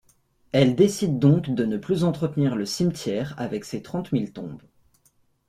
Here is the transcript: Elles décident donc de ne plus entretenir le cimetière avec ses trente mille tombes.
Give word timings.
Elles 0.51 0.75
décident 0.75 1.19
donc 1.19 1.53
de 1.53 1.63
ne 1.63 1.77
plus 1.77 2.03
entretenir 2.03 2.55
le 2.55 2.65
cimetière 2.65 3.35
avec 3.37 3.63
ses 3.65 3.83
trente 3.83 4.11
mille 4.11 4.33
tombes. 4.33 4.63